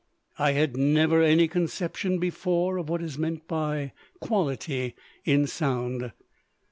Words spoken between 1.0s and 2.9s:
any conception before of